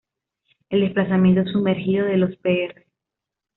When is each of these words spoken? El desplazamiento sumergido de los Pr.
El 0.71 0.81
desplazamiento 0.81 1.45
sumergido 1.51 2.07
de 2.07 2.17
los 2.17 2.35
Pr. 2.37 2.87